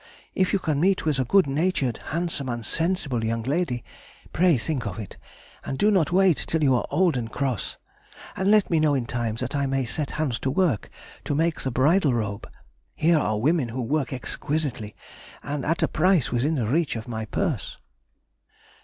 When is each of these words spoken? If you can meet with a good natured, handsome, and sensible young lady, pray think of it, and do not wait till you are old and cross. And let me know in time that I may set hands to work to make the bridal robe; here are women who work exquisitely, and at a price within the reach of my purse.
If 0.33 0.51
you 0.51 0.57
can 0.57 0.79
meet 0.79 1.05
with 1.05 1.19
a 1.19 1.25
good 1.25 1.45
natured, 1.45 1.97
handsome, 2.05 2.49
and 2.49 2.65
sensible 2.65 3.23
young 3.23 3.43
lady, 3.43 3.83
pray 4.33 4.57
think 4.57 4.87
of 4.87 4.97
it, 4.97 5.15
and 5.63 5.77
do 5.77 5.91
not 5.91 6.11
wait 6.11 6.37
till 6.37 6.63
you 6.63 6.73
are 6.73 6.87
old 6.89 7.15
and 7.17 7.31
cross. 7.31 7.77
And 8.35 8.49
let 8.49 8.71
me 8.71 8.79
know 8.79 8.95
in 8.95 9.05
time 9.05 9.35
that 9.35 9.55
I 9.55 9.67
may 9.67 9.85
set 9.85 10.09
hands 10.17 10.39
to 10.39 10.49
work 10.49 10.89
to 11.25 11.35
make 11.35 11.61
the 11.61 11.69
bridal 11.69 12.15
robe; 12.15 12.49
here 12.95 13.19
are 13.19 13.37
women 13.37 13.69
who 13.69 13.83
work 13.83 14.11
exquisitely, 14.11 14.95
and 15.43 15.63
at 15.63 15.83
a 15.83 15.87
price 15.87 16.31
within 16.31 16.55
the 16.55 16.65
reach 16.65 16.95
of 16.95 17.07
my 17.07 17.25
purse. 17.25 17.77